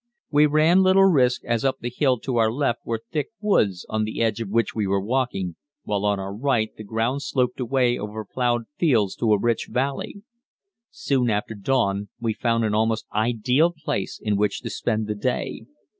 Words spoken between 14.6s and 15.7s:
to spend the day.